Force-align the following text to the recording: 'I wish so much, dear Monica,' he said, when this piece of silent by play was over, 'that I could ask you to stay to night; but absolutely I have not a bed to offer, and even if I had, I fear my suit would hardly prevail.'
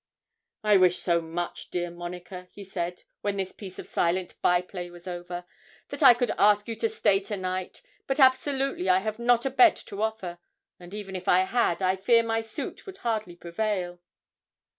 'I 0.63 0.77
wish 0.77 0.97
so 0.97 1.21
much, 1.21 1.69
dear 1.69 1.91
Monica,' 1.91 2.47
he 2.49 2.63
said, 2.63 3.03
when 3.21 3.37
this 3.37 3.51
piece 3.51 3.77
of 3.77 3.85
silent 3.85 4.33
by 4.41 4.59
play 4.59 4.89
was 4.89 5.07
over, 5.07 5.45
'that 5.89 6.01
I 6.01 6.15
could 6.15 6.31
ask 6.39 6.67
you 6.67 6.75
to 6.77 6.89
stay 6.89 7.19
to 7.19 7.37
night; 7.37 7.83
but 8.07 8.19
absolutely 8.19 8.89
I 8.89 8.97
have 8.97 9.19
not 9.19 9.45
a 9.45 9.51
bed 9.51 9.75
to 9.75 10.01
offer, 10.01 10.39
and 10.79 10.91
even 10.95 11.15
if 11.15 11.27
I 11.27 11.41
had, 11.41 11.83
I 11.83 11.97
fear 11.97 12.23
my 12.23 12.41
suit 12.41 12.87
would 12.87 12.97
hardly 12.97 13.35
prevail.' 13.35 13.99